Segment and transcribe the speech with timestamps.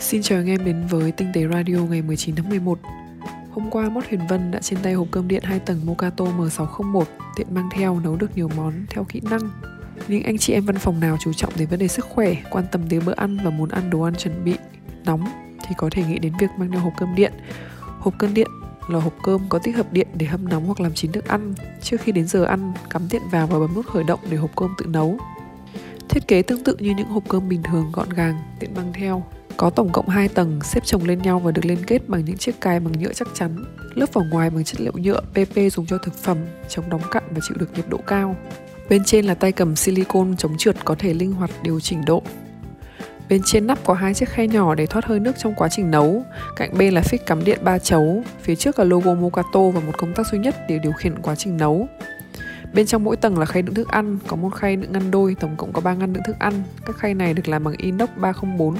[0.00, 2.78] Xin chào anh em đến với Tinh tế Radio ngày 19 tháng 11
[3.50, 7.04] Hôm qua Mót Huyền Vân đã trên tay hộp cơm điện 2 tầng Mocato M601
[7.36, 9.50] tiện mang theo nấu được nhiều món theo kỹ năng
[10.08, 12.64] nhưng anh chị em văn phòng nào chú trọng đến vấn đề sức khỏe, quan
[12.72, 14.56] tâm đến bữa ăn và muốn ăn đồ ăn chuẩn bị
[15.04, 15.24] nóng
[15.66, 17.32] thì có thể nghĩ đến việc mang theo hộp cơm điện.
[17.98, 18.48] Hộp cơm điện
[18.88, 21.54] là hộp cơm có tích hợp điện để hâm nóng hoặc làm chín thức ăn.
[21.82, 24.50] Trước khi đến giờ ăn, cắm điện vào và bấm nút khởi động để hộp
[24.56, 25.18] cơm tự nấu.
[26.08, 29.24] Thiết kế tương tự như những hộp cơm bình thường gọn gàng, tiện mang theo.
[29.56, 32.36] Có tổng cộng 2 tầng xếp chồng lên nhau và được liên kết bằng những
[32.36, 33.64] chiếc cài bằng nhựa chắc chắn.
[33.94, 36.38] Lớp vỏ ngoài bằng chất liệu nhựa PP dùng cho thực phẩm,
[36.68, 38.36] chống đóng cặn và chịu được nhiệt độ cao.
[38.88, 42.22] Bên trên là tay cầm silicon chống trượt có thể linh hoạt điều chỉnh độ.
[43.28, 45.90] Bên trên nắp có hai chiếc khay nhỏ để thoát hơi nước trong quá trình
[45.90, 46.22] nấu.
[46.56, 49.92] Cạnh bên là phích cắm điện ba chấu, phía trước là logo Mokato và một
[49.98, 51.88] công tắc duy nhất để điều khiển quá trình nấu.
[52.74, 55.36] Bên trong mỗi tầng là khay đựng thức ăn, có một khay đựng ngăn đôi,
[55.40, 56.62] tổng cộng có 3 ngăn đựng thức ăn.
[56.86, 58.76] Các khay này được làm bằng inox 304.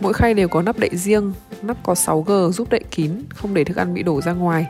[0.00, 1.32] Mỗi khay đều có nắp đậy riêng,
[1.62, 4.66] nắp có 6G giúp đậy kín, không để thức ăn bị đổ ra ngoài.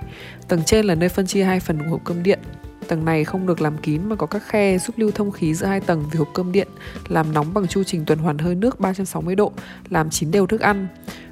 [0.49, 2.39] Tầng trên là nơi phân chia hai phần của hộp cơm điện.
[2.89, 5.67] Tầng này không được làm kín mà có các khe giúp lưu thông khí giữa
[5.67, 6.69] hai tầng vì hộp cơm điện
[7.09, 9.53] làm nóng bằng chu trình tuần hoàn hơi nước 360 độ,
[9.89, 10.89] làm chín đều thức ăn.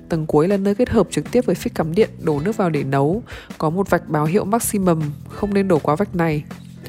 [0.09, 2.70] Tầng cuối là nơi kết hợp trực tiếp với phích cắm điện đổ nước vào
[2.70, 3.22] để nấu,
[3.59, 6.44] có một vạch báo hiệu maximum, không nên đổ quá vạch này.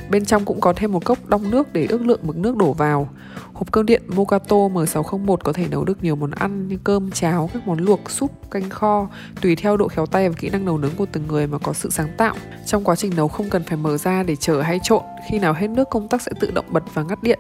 [0.10, 2.74] Bên trong cũng có thêm một cốc đong nước để ước lượng mực nước đổ
[2.74, 3.10] vào.
[3.54, 7.50] Hộp cơm điện Mokato M601 có thể nấu được nhiều món ăn như cơm, cháo,
[7.54, 9.08] các món luộc, súp, canh kho,
[9.42, 11.74] tùy theo độ khéo tay và kỹ năng nấu nướng của từng người mà có
[11.74, 12.36] sự sáng tạo.
[12.66, 15.54] Trong quá trình nấu không cần phải mở ra để chờ hay trộn, khi nào
[15.54, 17.40] hết nước công tắc sẽ tự động bật và ngắt điện.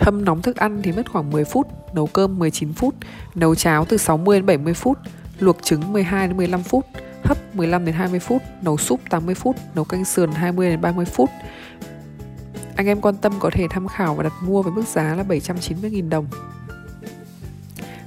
[0.00, 2.94] Hâm nóng thức ăn thì mất khoảng 10 phút, nấu cơm 19 phút,
[3.34, 4.98] nấu cháo từ 60 đến 70 phút,
[5.38, 6.86] luộc trứng 12 đến 15 phút,
[7.24, 11.04] hấp 15 đến 20 phút, nấu súp 80 phút, nấu canh sườn 20 đến 30
[11.04, 11.30] phút.
[12.76, 15.22] Anh em quan tâm có thể tham khảo và đặt mua với mức giá là
[15.22, 16.26] 790.000 đồng.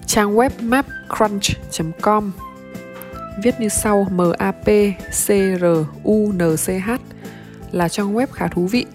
[0.05, 2.31] Trang web mapcrunch.com
[3.43, 4.65] Viết như sau M A P
[5.11, 5.27] C
[5.59, 5.65] R
[6.03, 6.91] U N C H
[7.71, 8.85] là trang web khá thú vị.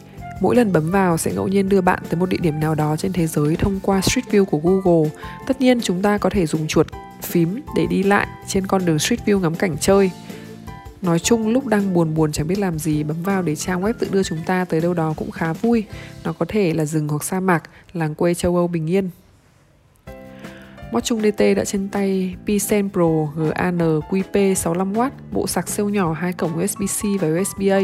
[0.40, 2.96] Mỗi lần bấm vào sẽ ngẫu nhiên đưa bạn tới một địa điểm nào đó
[2.96, 5.10] trên thế giới thông qua Street View của Google.
[5.46, 6.86] Tất nhiên chúng ta có thể dùng chuột
[7.30, 10.10] phím để đi lại trên con đường Street View ngắm cảnh chơi.
[11.02, 13.92] Nói chung lúc đang buồn buồn chẳng biết làm gì bấm vào để trang web
[13.92, 15.84] tự đưa chúng ta tới đâu đó cũng khá vui.
[16.24, 19.10] Nó có thể là rừng hoặc sa mạc, làng quê châu Âu bình yên.
[20.92, 26.12] Mod Chung DT đã trên tay Pisen Pro GAN QP 65W, bộ sạc siêu nhỏ
[26.12, 27.80] hai cổng USB-C và USB-A.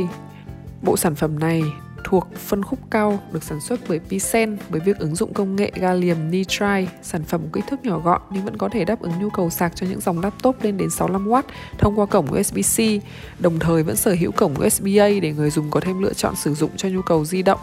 [0.82, 1.62] Bộ sản phẩm này
[2.08, 5.72] thuộc phân khúc cao được sản xuất bởi Pisen với việc ứng dụng công nghệ
[5.74, 9.30] gallium nitride, sản phẩm kích thước nhỏ gọn nhưng vẫn có thể đáp ứng nhu
[9.30, 11.42] cầu sạc cho những dòng laptop lên đến 65W
[11.78, 13.00] thông qua cổng USB-C,
[13.38, 16.54] đồng thời vẫn sở hữu cổng USB-A để người dùng có thêm lựa chọn sử
[16.54, 17.60] dụng cho nhu cầu di động.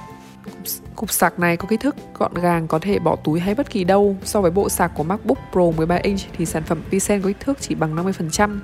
[0.95, 3.83] Cục sạc này có kích thước gọn gàng có thể bỏ túi hay bất kỳ
[3.83, 4.15] đâu.
[4.23, 7.39] So với bộ sạc của MacBook Pro 13 inch thì sản phẩm Pisen có kích
[7.39, 8.59] thước chỉ bằng 50%.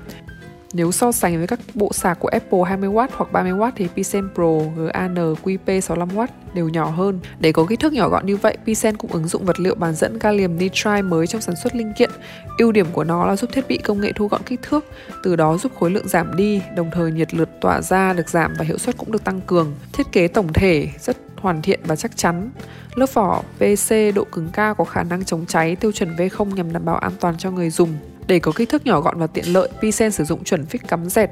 [0.72, 4.58] Nếu so sánh với các bộ sạc của Apple 20W hoặc 30W thì Pisen Pro
[4.76, 7.20] GAN QP 65W đều nhỏ hơn.
[7.40, 9.94] Để có kích thước nhỏ gọn như vậy, Pisen cũng ứng dụng vật liệu bán
[9.94, 12.10] dẫn gallium nitride mới trong sản xuất linh kiện.
[12.58, 14.84] Ưu điểm của nó là giúp thiết bị công nghệ thu gọn kích thước,
[15.22, 18.54] từ đó giúp khối lượng giảm đi, đồng thời nhiệt lượt tỏa ra được giảm
[18.58, 19.74] và hiệu suất cũng được tăng cường.
[19.92, 22.50] Thiết kế tổng thể rất hoàn thiện và chắc chắn.
[22.94, 26.72] Lớp vỏ PC độ cứng cao có khả năng chống cháy tiêu chuẩn V0 nhằm
[26.72, 27.96] đảm bảo an toàn cho người dùng.
[28.30, 31.10] Để có kích thước nhỏ gọn và tiện lợi, Pisen sử dụng chuẩn phích cắm
[31.10, 31.30] dẹt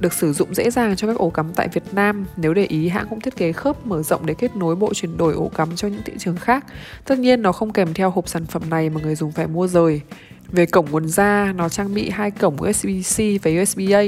[0.00, 2.26] được sử dụng dễ dàng cho các ổ cắm tại Việt Nam.
[2.36, 5.16] Nếu để ý, hãng cũng thiết kế khớp mở rộng để kết nối bộ chuyển
[5.16, 6.64] đổi ổ cắm cho những thị trường khác.
[7.04, 9.66] Tất nhiên, nó không kèm theo hộp sản phẩm này mà người dùng phải mua
[9.66, 10.00] rời.
[10.52, 14.02] Về cổng nguồn ra, nó trang bị hai cổng USB-C và USB-A.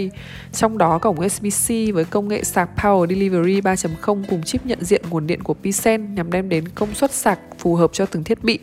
[0.52, 5.02] Trong đó cổng USB-C với công nghệ sạc Power Delivery 3.0 cùng chip nhận diện
[5.10, 8.44] nguồn điện của Pisen nhằm đem đến công suất sạc phù hợp cho từng thiết
[8.44, 8.58] bị.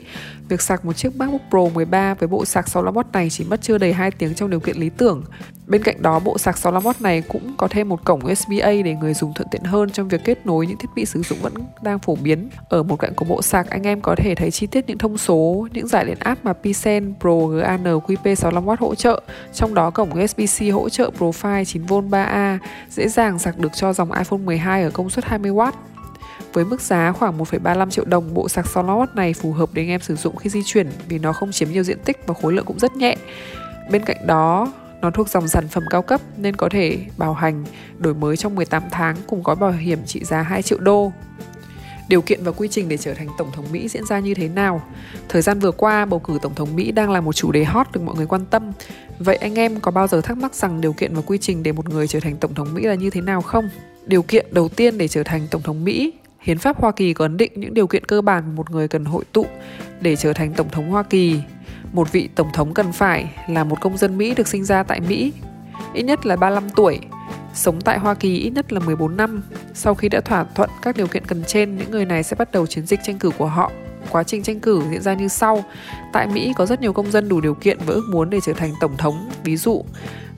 [0.49, 3.77] Việc sạc một chiếc MacBook Pro 13 với bộ sạc 65W này chỉ mất chưa
[3.77, 5.23] đầy 2 tiếng trong điều kiện lý tưởng.
[5.67, 9.13] Bên cạnh đó, bộ sạc 65W này cũng có thêm một cổng USB-A để người
[9.13, 11.53] dùng thuận tiện hơn trong việc kết nối những thiết bị sử dụng vẫn
[11.83, 12.49] đang phổ biến.
[12.69, 15.17] Ở một cạnh của bộ sạc, anh em có thể thấy chi tiết những thông
[15.17, 19.21] số, những giải điện áp mà Pisen Pro GA ANQP 65W hỗ trợ,
[19.53, 22.57] trong đó cổng USB-C hỗ trợ Profile 9V 3A,
[22.89, 25.71] dễ dàng sạc được cho dòng iPhone 12 ở công suất 20W.
[26.53, 29.89] Với mức giá khoảng 1,35 triệu đồng, bộ sạc 65W này phù hợp để anh
[29.89, 32.53] em sử dụng khi di chuyển vì nó không chiếm nhiều diện tích và khối
[32.53, 33.15] lượng cũng rất nhẹ.
[33.91, 37.63] Bên cạnh đó, nó thuộc dòng sản phẩm cao cấp nên có thể bảo hành
[37.97, 41.11] đổi mới trong 18 tháng cùng gói bảo hiểm trị giá 2 triệu đô.
[42.11, 44.47] Điều kiện và quy trình để trở thành Tổng thống Mỹ diễn ra như thế
[44.47, 44.81] nào?
[45.29, 47.87] Thời gian vừa qua, bầu cử Tổng thống Mỹ đang là một chủ đề hot
[47.93, 48.71] được mọi người quan tâm.
[49.19, 51.71] Vậy anh em có bao giờ thắc mắc rằng điều kiện và quy trình để
[51.71, 53.69] một người trở thành Tổng thống Mỹ là như thế nào không?
[54.05, 57.25] Điều kiện đầu tiên để trở thành Tổng thống Mỹ Hiến pháp Hoa Kỳ có
[57.25, 59.45] ấn định những điều kiện cơ bản một người cần hội tụ
[60.01, 61.39] để trở thành Tổng thống Hoa Kỳ.
[61.93, 64.99] một vị tổng thống cần phải là một công dân Mỹ được sinh ra tại
[64.99, 65.33] Mỹ,
[65.93, 66.99] ít nhất là 35 tuổi,
[67.53, 69.41] sống tại Hoa Kỳ ít nhất là 14 năm.
[69.73, 72.51] Sau khi đã thỏa thuận các điều kiện cần trên, những người này sẽ bắt
[72.51, 73.71] đầu chiến dịch tranh cử của họ.
[74.09, 75.63] Quá trình tranh cử diễn ra như sau.
[76.13, 78.53] Tại Mỹ có rất nhiều công dân đủ điều kiện và ước muốn để trở
[78.53, 79.29] thành tổng thống.
[79.43, 79.83] Ví dụ,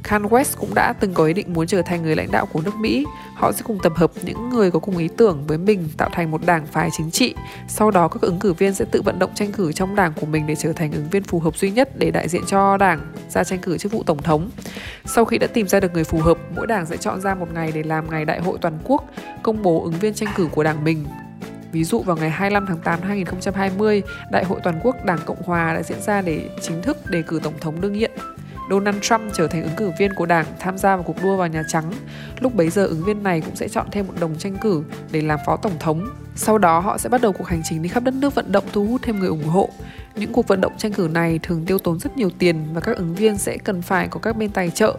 [0.03, 2.61] Kanye West cũng đã từng có ý định muốn trở thành người lãnh đạo của
[2.61, 3.05] nước Mỹ.
[3.35, 6.31] Họ sẽ cùng tập hợp những người có cùng ý tưởng với mình tạo thành
[6.31, 7.35] một đảng phái chính trị.
[7.67, 10.25] Sau đó các ứng cử viên sẽ tự vận động tranh cử trong đảng của
[10.25, 13.13] mình để trở thành ứng viên phù hợp duy nhất để đại diện cho đảng
[13.29, 14.49] ra tranh cử chức vụ tổng thống.
[15.05, 17.47] Sau khi đã tìm ra được người phù hợp, mỗi đảng sẽ chọn ra một
[17.53, 19.09] ngày để làm ngày đại hội toàn quốc,
[19.43, 21.05] công bố ứng viên tranh cử của đảng mình
[21.73, 24.01] Ví dụ vào ngày 25 tháng 8 năm 2020,
[24.31, 27.39] Đại hội toàn quốc Đảng Cộng hòa đã diễn ra để chính thức đề cử
[27.43, 28.11] tổng thống đương nhiệm
[28.69, 31.47] Donald Trump trở thành ứng cử viên của đảng tham gia vào cuộc đua vào
[31.47, 31.91] Nhà Trắng.
[32.39, 35.21] Lúc bấy giờ, ứng viên này cũng sẽ chọn thêm một đồng tranh cử để
[35.21, 36.07] làm phó tổng thống.
[36.35, 38.63] Sau đó, họ sẽ bắt đầu cuộc hành trình đi khắp đất nước vận động
[38.73, 39.69] thu hút thêm người ủng hộ.
[40.15, 42.97] Những cuộc vận động tranh cử này thường tiêu tốn rất nhiều tiền và các
[42.97, 44.97] ứng viên sẽ cần phải có các bên tài trợ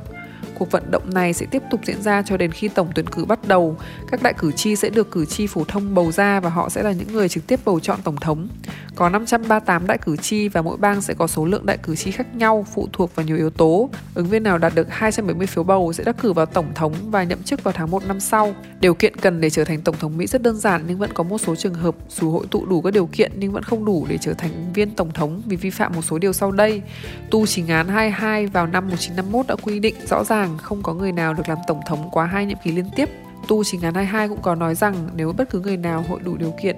[0.58, 3.24] Cuộc vận động này sẽ tiếp tục diễn ra cho đến khi tổng tuyển cử
[3.24, 3.76] bắt đầu.
[4.10, 6.82] Các đại cử tri sẽ được cử tri phổ thông bầu ra và họ sẽ
[6.82, 8.48] là những người trực tiếp bầu chọn tổng thống.
[8.94, 12.10] Có 538 đại cử tri và mỗi bang sẽ có số lượng đại cử tri
[12.10, 13.90] khác nhau, phụ thuộc vào nhiều yếu tố.
[14.14, 17.24] Ứng viên nào đạt được 270 phiếu bầu sẽ đắc cử vào tổng thống và
[17.24, 18.54] nhậm chức vào tháng 1 năm sau.
[18.80, 21.24] Điều kiện cần để trở thành tổng thống Mỹ rất đơn giản nhưng vẫn có
[21.24, 24.06] một số trường hợp dù hội tụ đủ các điều kiện nhưng vẫn không đủ
[24.08, 26.82] để trở thành ứng viên tổng thống vì vi phạm một số điều sau đây.
[27.30, 31.12] Tu chính án 22 vào năm 1951 đã quy định rõ ràng không có người
[31.12, 33.08] nào được làm tổng thống quá hai nhiệm kỳ liên tiếp.
[33.48, 36.36] Tu chính án 22 cũng có nói rằng nếu bất cứ người nào hội đủ
[36.36, 36.76] điều kiện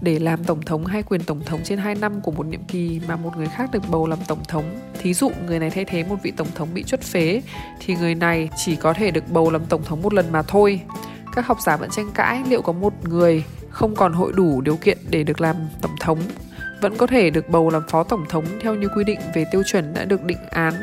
[0.00, 3.00] để làm tổng thống hay quyền tổng thống trên 2 năm của một nhiệm kỳ
[3.08, 4.64] mà một người khác được bầu làm tổng thống.
[4.98, 7.42] Thí dụ người này thay thế một vị tổng thống bị chuất phế,
[7.80, 10.80] thì người này chỉ có thể được bầu làm tổng thống một lần mà thôi.
[11.34, 14.76] Các học giả vẫn tranh cãi liệu có một người không còn hội đủ điều
[14.76, 16.18] kiện để được làm tổng thống,
[16.80, 19.62] vẫn có thể được bầu làm phó tổng thống theo như quy định về tiêu
[19.66, 20.74] chuẩn đã được định án.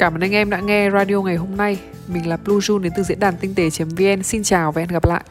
[0.00, 1.78] Cảm ơn anh em đã nghe radio ngày hôm nay.
[2.06, 4.22] Mình là Blue June đến từ diễn đàn tinh tế.vn.
[4.22, 5.22] Xin chào và hẹn gặp lại.